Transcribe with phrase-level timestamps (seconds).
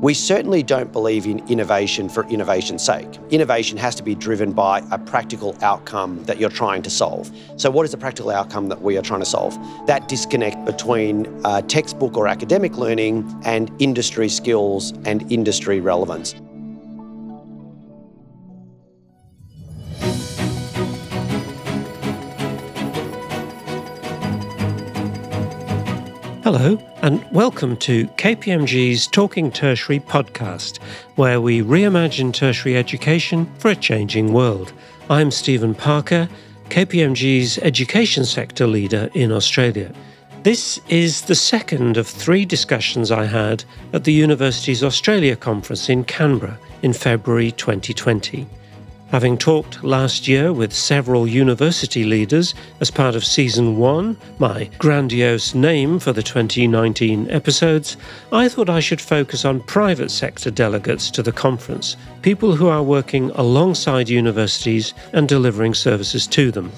[0.00, 3.06] We certainly don't believe in innovation for innovation's sake.
[3.28, 7.30] Innovation has to be driven by a practical outcome that you're trying to solve.
[7.58, 9.58] So, what is the practical outcome that we are trying to solve?
[9.86, 16.34] That disconnect between uh, textbook or academic learning and industry skills and industry relevance.
[26.52, 30.82] Hello, and welcome to KPMG's Talking Tertiary podcast,
[31.14, 34.72] where we reimagine tertiary education for a changing world.
[35.08, 36.28] I'm Stephen Parker,
[36.68, 39.94] KPMG's education sector leader in Australia.
[40.42, 46.02] This is the second of three discussions I had at the Universities Australia conference in
[46.02, 48.48] Canberra in February 2020.
[49.10, 55.52] Having talked last year with several university leaders as part of Season 1, my grandiose
[55.52, 57.96] name for the 2019 episodes,
[58.30, 62.84] I thought I should focus on private sector delegates to the conference, people who are
[62.84, 66.70] working alongside universities and delivering services to them.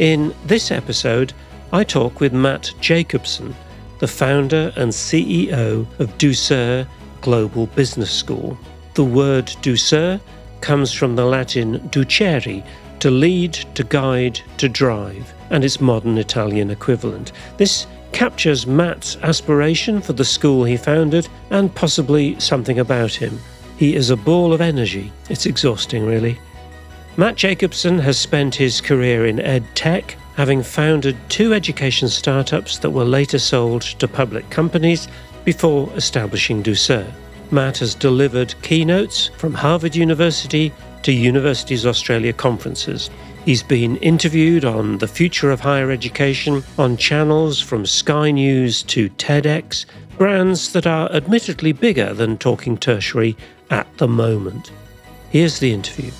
[0.00, 1.32] In this episode,
[1.72, 3.54] I talk with Matt Jacobson,
[4.00, 6.88] the founder and CEO of Ducere
[7.20, 8.58] Global Business School.
[8.94, 10.20] The word ducere
[10.60, 12.64] comes from the Latin ducere,
[13.00, 17.32] to lead, to guide, to drive, and its modern Italian equivalent.
[17.56, 23.38] This captures Matt's aspiration for the school he founded and possibly something about him.
[23.76, 25.12] He is a ball of energy.
[25.28, 26.38] It's exhausting, really.
[27.16, 32.90] Matt Jacobson has spent his career in ed tech, having founded two education startups that
[32.90, 35.08] were later sold to public companies
[35.44, 37.12] before establishing Ducere.
[37.50, 43.08] Matt has delivered keynotes from Harvard University to Universities Australia conferences.
[43.44, 49.08] He's been interviewed on the future of higher education on channels from Sky News to
[49.10, 49.86] TEDx,
[50.18, 53.36] brands that are admittedly bigger than Talking Tertiary
[53.70, 54.70] at the moment.
[55.30, 56.10] Here's the interview.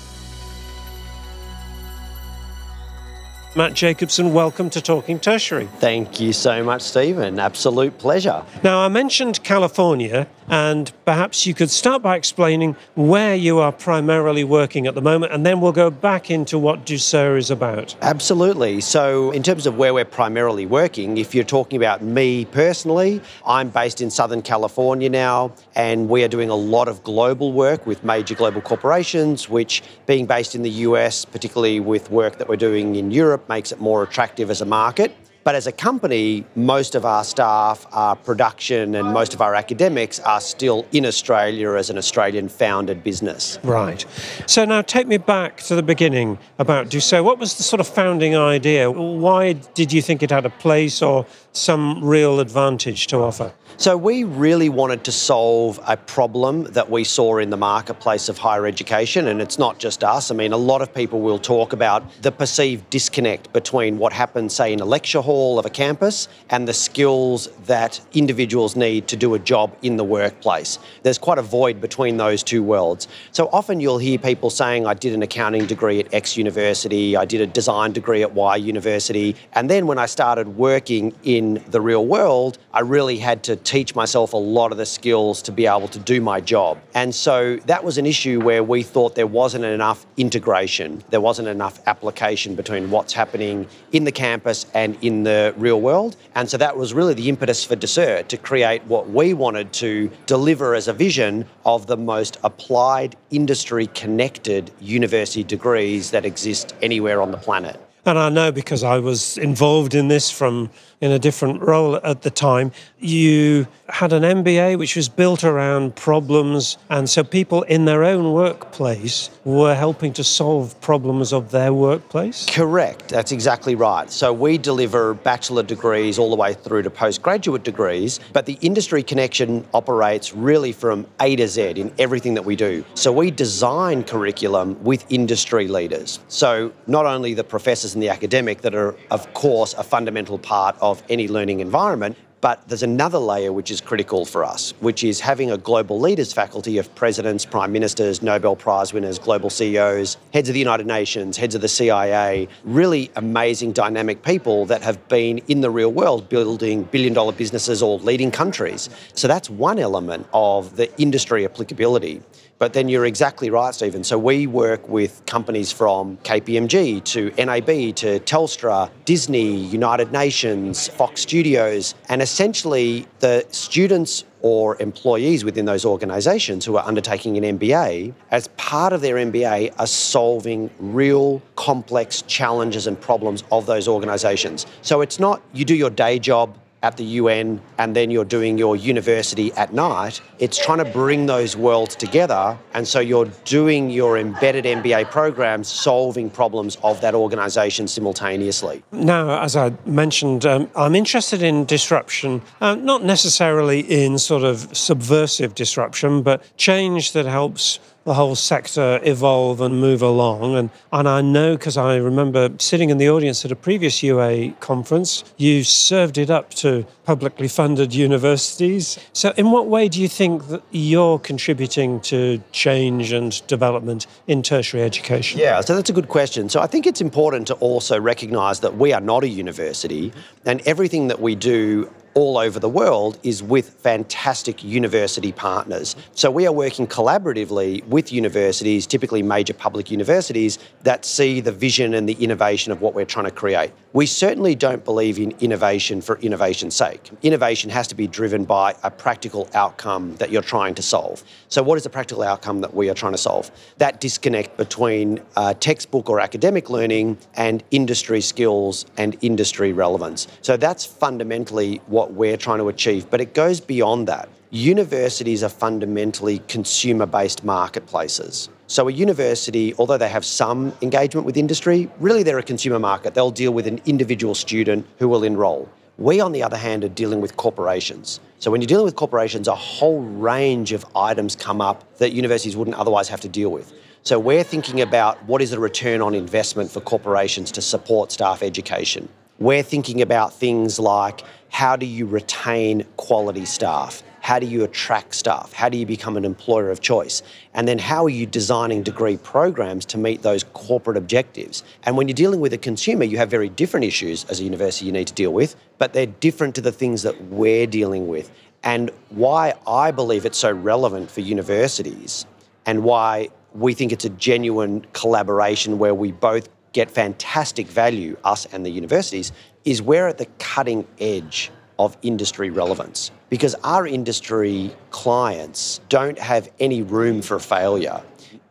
[3.59, 5.67] Matt Jacobson, welcome to Talking Tertiary.
[5.79, 7.39] Thank you so much, Stephen.
[7.39, 8.45] Absolute pleasure.
[8.63, 14.45] Now, I mentioned California, and perhaps you could start by explaining where you are primarily
[14.45, 17.97] working at the moment, and then we'll go back into what Ducere is about.
[18.01, 18.79] Absolutely.
[18.79, 23.67] So, in terms of where we're primarily working, if you're talking about me personally, I'm
[23.67, 28.05] based in Southern California now, and we are doing a lot of global work with
[28.05, 32.95] major global corporations, which, being based in the US, particularly with work that we're doing
[32.95, 35.13] in Europe, makes it more attractive as a market.
[35.49, 40.19] But as a company, most of our staff, our production, and most of our academics
[40.19, 43.57] are still in Australia as an Australian founded business.
[43.63, 44.05] Right.
[44.45, 47.23] So now take me back to the beginning about Ducere.
[47.23, 48.91] What was the sort of founding idea?
[48.91, 53.51] Why did you think it had a place or some real advantage to offer?
[53.77, 58.37] So, we really wanted to solve a problem that we saw in the marketplace of
[58.37, 60.31] higher education, and it's not just us.
[60.31, 64.53] I mean, a lot of people will talk about the perceived disconnect between what happens,
[64.53, 69.15] say, in a lecture hall of a campus and the skills that individuals need to
[69.15, 70.79] do a job in the workplace.
[71.03, 73.07] There's quite a void between those two worlds.
[73.31, 77.25] So, often you'll hear people saying, I did an accounting degree at X university, I
[77.25, 81.79] did a design degree at Y university, and then when I started working in the
[81.79, 85.65] real world, I really had to teach myself a lot of the skills to be
[85.65, 86.79] able to do my job.
[86.93, 91.47] And so that was an issue where we thought there wasn't enough integration, there wasn't
[91.47, 96.15] enough application between what's happening in the campus and in the real world.
[96.35, 100.09] And so that was really the impetus for Ducere to create what we wanted to
[100.25, 107.21] deliver as a vision of the most applied, industry connected university degrees that exist anywhere
[107.21, 107.79] on the planet.
[108.05, 110.69] And I know because I was involved in this from
[111.01, 112.71] in a different role at the time.
[112.99, 118.33] You had an MBA which was built around problems, and so people in their own
[118.33, 122.45] workplace were helping to solve problems of their workplace?
[122.49, 124.11] Correct, that's exactly right.
[124.11, 129.01] So we deliver bachelor degrees all the way through to postgraduate degrees, but the industry
[129.01, 132.83] connection operates really from A to Z in everything that we do.
[132.95, 136.19] So we design curriculum with industry leaders.
[136.27, 140.75] So not only the professors and the academic that are, of course, a fundamental part
[140.81, 142.17] of any learning environment.
[142.41, 146.31] But there's another layer which is critical for us, which is having a global leaders
[146.31, 151.35] faculty of presidents, prime ministers, Nobel Prize winners, global CEOs, heads of the United Nations,
[151.35, 156.29] heads of the CIA, really amazing, dynamic people that have been in the real world
[156.29, 158.89] building billion dollar businesses or leading countries.
[159.15, 162.21] So that's one element of the industry applicability.
[162.59, 164.03] But then you're exactly right, Stephen.
[164.03, 171.21] So we work with companies from KPMG to NAB to Telstra, Disney, United Nations, Fox
[171.21, 178.13] Studios, and essentially the students or employees within those organisations who are undertaking an MBA,
[178.31, 184.65] as part of their MBA, are solving real complex challenges and problems of those organisations.
[184.81, 188.57] So it's not you do your day job at the UN and then you're doing
[188.57, 190.21] your university at night.
[190.39, 192.57] It's trying to bring those worlds together.
[192.73, 198.83] And so you're doing your embedded MBA programs, solving problems of that organisation simultaneously.
[198.91, 204.75] Now, as I mentioned, um, I'm interested in disruption, uh, not necessarily in sort of
[204.75, 210.55] subversive disruption, but change that helps the whole sector evolve and move along.
[210.55, 214.51] And, and I know because I remember sitting in the audience at a previous UA
[214.59, 218.99] conference, you served it up to publicly funded universities.
[219.13, 224.41] So, in what way do you think that you're contributing to change and development in
[224.43, 225.39] tertiary education?
[225.39, 226.49] Yeah, so that's a good question.
[226.49, 230.13] So, I think it's important to also recognise that we are not a university,
[230.45, 235.95] and everything that we do all over the world is with fantastic university partners.
[236.15, 241.93] So we are working collaboratively with universities, typically major public universities, that see the vision
[241.93, 243.71] and the innovation of what we're trying to create.
[243.93, 247.09] We certainly don't believe in innovation for innovation's sake.
[247.23, 251.23] Innovation has to be driven by a practical outcome that you're trying to solve.
[251.47, 253.49] So, what is the practical outcome that we are trying to solve?
[253.77, 260.27] That disconnect between uh, textbook or academic learning and industry skills and industry relevance.
[260.41, 264.29] So, that's fundamentally what we're trying to achieve, but it goes beyond that.
[264.51, 268.49] Universities are fundamentally consumer based marketplaces.
[268.67, 273.13] So, a university, although they have some engagement with industry, really they're a consumer market.
[273.13, 275.69] They'll deal with an individual student who will enrol.
[275.97, 278.19] We, on the other hand, are dealing with corporations.
[278.39, 282.55] So, when you're dealing with corporations, a whole range of items come up that universities
[282.55, 283.73] wouldn't otherwise have to deal with.
[284.03, 288.41] So, we're thinking about what is the return on investment for corporations to support staff
[288.41, 289.09] education.
[289.39, 294.03] We're thinking about things like how do you retain quality staff?
[294.21, 295.53] How do you attract staff?
[295.53, 297.23] How do you become an employer of choice?
[297.53, 301.63] And then how are you designing degree programs to meet those corporate objectives?
[301.83, 304.85] And when you're dealing with a consumer, you have very different issues as a university
[304.85, 308.31] you need to deal with, but they're different to the things that we're dealing with.
[308.63, 312.25] And why I believe it's so relevant for universities
[312.65, 318.45] and why we think it's a genuine collaboration where we both get fantastic value, us
[318.47, 319.31] and the universities,
[319.69, 326.49] is we're at the cutting edge of industry relevance because our industry clients don't have
[326.59, 328.01] any room for failure.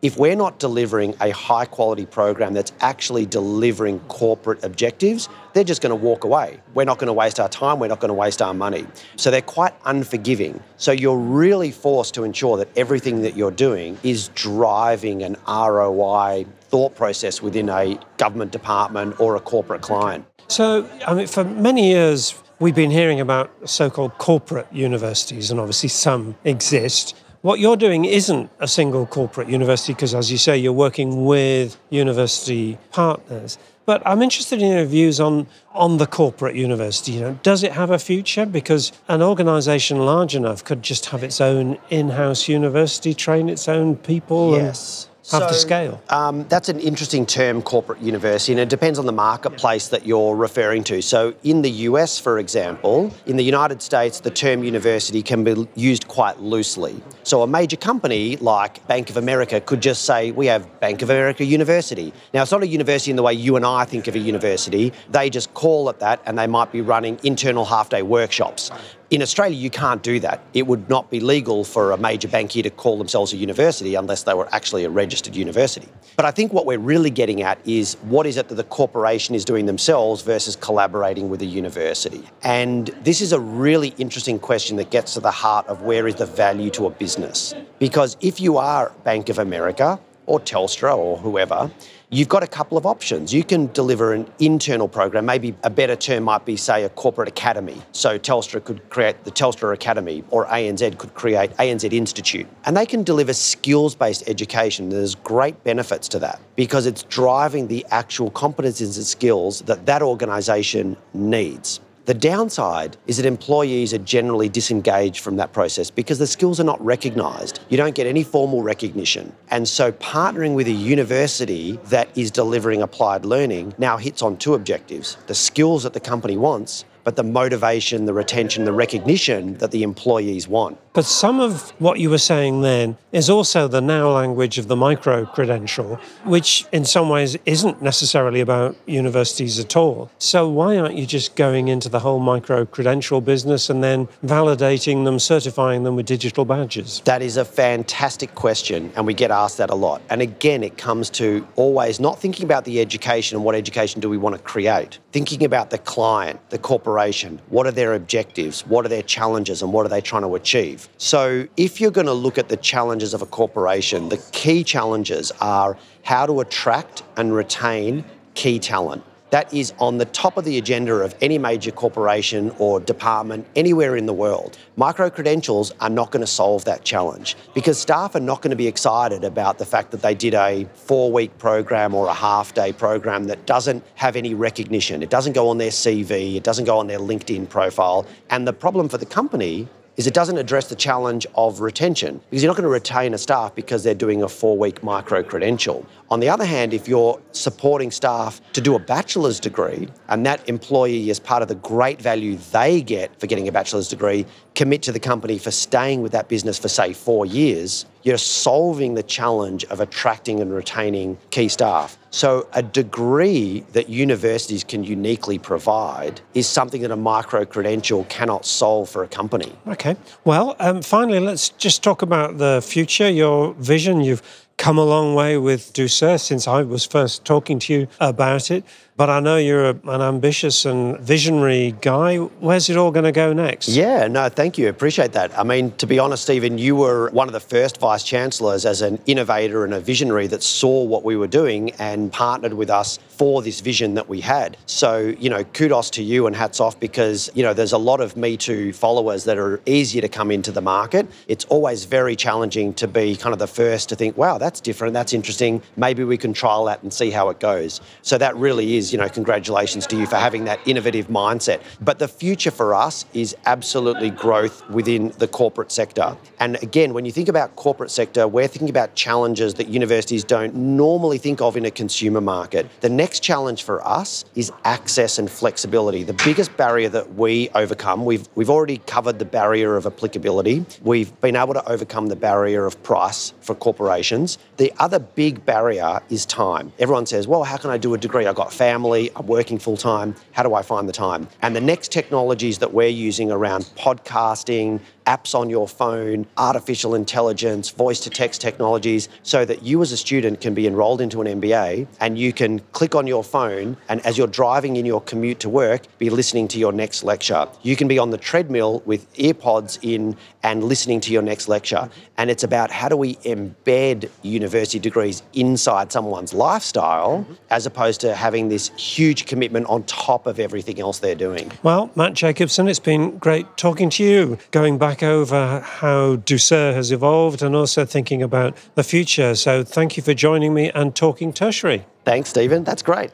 [0.00, 5.82] If we're not delivering a high quality program that's actually delivering corporate objectives, they're just
[5.82, 6.60] going to walk away.
[6.72, 8.86] We're not going to waste our time, we're not going to waste our money.
[9.16, 10.62] So they're quite unforgiving.
[10.76, 16.46] So you're really forced to ensure that everything that you're doing is driving an ROI
[16.60, 20.24] thought process within a government department or a corporate client.
[20.48, 25.60] So, I mean, for many years, we've been hearing about so called corporate universities, and
[25.60, 27.14] obviously some exist.
[27.42, 31.78] What you're doing isn't a single corporate university because, as you say, you're working with
[31.90, 33.58] university partners.
[33.84, 37.12] But I'm interested in your views on, on the corporate university.
[37.12, 38.44] You know, does it have a future?
[38.44, 43.96] Because an organisation large enough could just have its own in-house university, train its own
[43.96, 44.56] people.
[44.56, 45.04] Yes.
[45.04, 46.02] And, have so, the scale?
[46.08, 50.34] Um, that's an interesting term, corporate university, and it depends on the marketplace that you're
[50.34, 51.02] referring to.
[51.02, 55.68] So, in the US, for example, in the United States, the term university can be
[55.74, 57.00] used quite loosely.
[57.24, 61.10] So, a major company like Bank of America could just say, We have Bank of
[61.10, 62.12] America University.
[62.32, 64.92] Now, it's not a university in the way you and I think of a university,
[65.10, 68.70] they just call it that, and they might be running internal half day workshops.
[69.10, 70.42] In Australia, you can't do that.
[70.52, 73.94] It would not be legal for a major bank here to call themselves a university
[73.94, 75.88] unless they were actually a registered university.
[76.16, 79.34] But I think what we're really getting at is what is it that the corporation
[79.34, 82.22] is doing themselves versus collaborating with a university?
[82.42, 86.16] And this is a really interesting question that gets to the heart of where is
[86.16, 87.54] the value to a business.
[87.78, 91.70] Because if you are Bank of America or Telstra or whoever,
[92.10, 93.32] you've got a couple of options.
[93.32, 97.28] You can deliver an internal program, maybe a better term might be, say, a corporate
[97.28, 97.80] academy.
[97.92, 102.46] So Telstra could create the Telstra Academy, or ANZ could create ANZ Institute.
[102.64, 104.88] And they can deliver skills based education.
[104.88, 110.02] There's great benefits to that because it's driving the actual competencies and skills that that
[110.02, 111.80] organisation needs.
[112.08, 116.64] The downside is that employees are generally disengaged from that process because the skills are
[116.64, 117.60] not recognised.
[117.68, 119.30] You don't get any formal recognition.
[119.50, 124.54] And so partnering with a university that is delivering applied learning now hits on two
[124.54, 129.70] objectives the skills that the company wants but the motivation, the retention, the recognition that
[129.70, 130.78] the employees want.
[130.98, 134.74] But some of what you were saying then is also the now language of the
[134.74, 140.10] micro credential, which in some ways isn't necessarily about universities at all.
[140.18, 145.04] So why aren't you just going into the whole micro credential business and then validating
[145.04, 147.00] them, certifying them with digital badges?
[147.04, 150.02] That is a fantastic question, and we get asked that a lot.
[150.10, 154.10] And again, it comes to always not thinking about the education and what education do
[154.10, 158.84] we want to create, thinking about the client, the corporation, what are their objectives, what
[158.84, 160.87] are their challenges, and what are they trying to achieve.
[160.96, 165.30] So, if you're going to look at the challenges of a corporation, the key challenges
[165.40, 168.04] are how to attract and retain
[168.34, 169.04] key talent.
[169.30, 173.94] That is on the top of the agenda of any major corporation or department anywhere
[173.96, 174.56] in the world.
[174.76, 178.56] Micro credentials are not going to solve that challenge because staff are not going to
[178.56, 182.54] be excited about the fact that they did a four week program or a half
[182.54, 185.02] day program that doesn't have any recognition.
[185.02, 188.06] It doesn't go on their CV, it doesn't go on their LinkedIn profile.
[188.30, 189.68] And the problem for the company
[189.98, 193.18] is it doesn't address the challenge of retention because you're not going to retain a
[193.18, 195.84] staff because they're doing a four week micro credential.
[196.08, 200.48] On the other hand, if you're supporting staff to do a bachelor's degree and that
[200.48, 204.24] employee, as part of the great value they get for getting a bachelor's degree,
[204.54, 208.94] commit to the company for staying with that business for, say, four years, you're solving
[208.94, 211.97] the challenge of attracting and retaining key staff.
[212.10, 218.46] So, a degree that universities can uniquely provide is something that a micro credential cannot
[218.46, 219.52] solve for a company.
[219.66, 219.96] Okay.
[220.24, 224.00] Well, um, finally, let's just talk about the future, your vision.
[224.00, 224.22] You've
[224.58, 228.64] come a long way with Ducere since I was first talking to you about it.
[228.96, 232.16] But I know you're a, an ambitious and visionary guy.
[232.16, 233.68] Where's it all going to go next?
[233.68, 234.68] Yeah, no, thank you.
[234.68, 235.38] Appreciate that.
[235.38, 238.82] I mean, to be honest, Stephen, you were one of the first vice chancellors as
[238.82, 242.98] an innovator and a visionary that saw what we were doing and partnered with us
[243.18, 244.56] for this vision that we had.
[244.66, 248.00] So, you know, kudos to you and hats off because, you know, there's a lot
[248.00, 251.06] of Me Too followers that are easier to come into the market.
[251.26, 254.94] It's always very challenging to be kind of the first to think, wow, that's different,
[254.94, 255.62] that's interesting.
[255.76, 257.80] Maybe we can trial that and see how it goes.
[258.02, 261.60] So that really is you know, congratulations to you for having that innovative mindset.
[261.80, 266.16] But the future for us is absolutely growth within the corporate sector.
[266.38, 270.54] And again, when you think about corporate sector, we're thinking about challenges that universities don't
[270.54, 272.66] normally think of in a consumer market.
[272.80, 276.02] The next challenge for us is access and flexibility.
[276.02, 280.64] The biggest barrier that we overcome, we've we've already covered the barrier of applicability.
[280.82, 284.38] We've been able to overcome the barrier of price for corporations.
[284.56, 286.72] The other big barrier is time.
[286.78, 288.26] Everyone says, "Well, how can I do a degree?
[288.26, 290.14] I've got family, I'm working full time.
[290.32, 294.80] How do I find the time?" And the next technologies that we're using around podcasting,
[295.06, 299.96] apps on your phone, artificial intelligence, voice to text technologies, so that you as a
[299.96, 304.04] student can be enrolled into an MBA and you can click on your phone and
[304.04, 307.48] as you're driving in your commute to work, be listening to your next lecture.
[307.62, 311.88] You can be on the treadmill with earpods in and listening to your next lecture.
[312.18, 318.14] And it's about how do we embed university degrees inside someone's lifestyle as opposed to
[318.14, 321.50] having this huge commitment on top of everything else they're doing.
[321.62, 326.74] Well, Matt Jacobson, it's been great talking to you, going back back over how Ducere
[326.74, 329.34] has evolved and also thinking about the future.
[329.34, 331.84] So thank you for joining me and talking tertiary.
[332.04, 332.64] Thanks, Stephen.
[332.64, 333.10] That's great.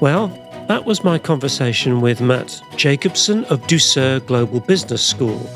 [0.00, 0.28] Well,
[0.68, 5.46] that was my conversation with Matt Jacobson of Ducere Global Business School,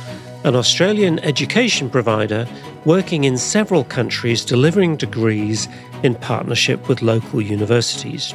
[0.44, 2.46] an Australian education provider
[2.84, 5.66] working in several countries delivering degrees
[6.02, 8.34] in partnership with local universities.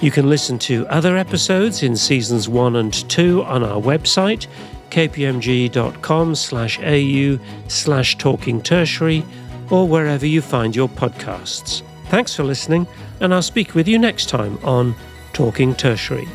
[0.00, 4.46] You can listen to other episodes in seasons 1 and 2 on our website
[4.90, 9.24] kpmg.com slash au slash talking tertiary
[9.70, 11.82] or wherever you find your podcasts.
[12.06, 12.86] Thanks for listening
[13.20, 14.94] and I'll speak with you next time on
[15.32, 16.26] Talking Tertiary.